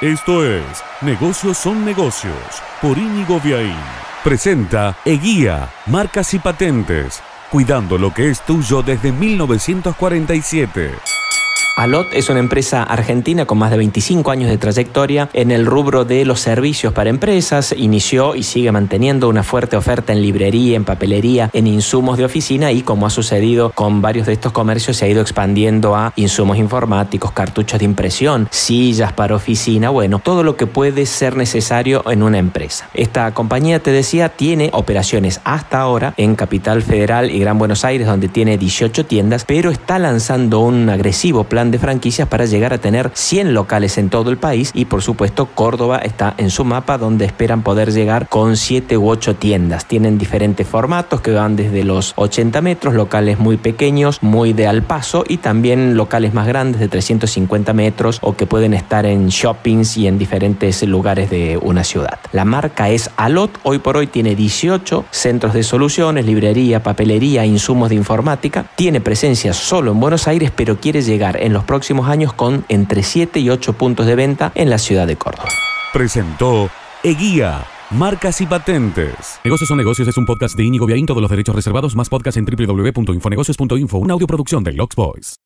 [0.00, 0.62] Esto es
[1.00, 3.74] Negocios son negocios por Íñigo Viaín.
[4.22, 7.20] Presenta Eguía, marcas y patentes,
[7.50, 11.17] cuidando lo que es tuyo desde 1947.
[11.78, 16.04] Alot es una empresa argentina con más de 25 años de trayectoria en el rubro
[16.04, 17.72] de los servicios para empresas.
[17.78, 22.72] Inició y sigue manteniendo una fuerte oferta en librería, en papelería, en insumos de oficina
[22.72, 26.58] y como ha sucedido con varios de estos comercios se ha ido expandiendo a insumos
[26.58, 32.24] informáticos, cartuchos de impresión, sillas para oficina, bueno, todo lo que puede ser necesario en
[32.24, 32.88] una empresa.
[32.92, 38.08] Esta compañía, te decía, tiene operaciones hasta ahora en Capital Federal y Gran Buenos Aires
[38.08, 42.78] donde tiene 18 tiendas, pero está lanzando un agresivo plan de franquicias para llegar a
[42.78, 46.98] tener 100 locales en todo el país y por supuesto Córdoba está en su mapa
[46.98, 49.86] donde esperan poder llegar con 7 u 8 tiendas.
[49.86, 54.82] Tienen diferentes formatos que van desde los 80 metros, locales muy pequeños, muy de al
[54.82, 59.96] paso y también locales más grandes de 350 metros o que pueden estar en shoppings
[59.96, 62.18] y en diferentes lugares de una ciudad.
[62.32, 67.88] La marca es Alot, hoy por hoy tiene 18 centros de soluciones, librería, papelería, insumos
[67.88, 72.32] de informática, tiene presencia solo en Buenos Aires pero quiere llegar en los próximos años
[72.32, 75.48] con entre 7 y 8 puntos de venta en la ciudad de Córdoba.
[75.92, 76.70] Presentó
[77.02, 77.66] Eguía.
[77.90, 79.40] Marcas y patentes.
[79.42, 82.36] Negocios son negocios es un podcast de Íñigo Viaín, todos los derechos reservados, más podcast
[82.36, 85.36] en www.infonegocios.info, una audioproducción de Lux Boys.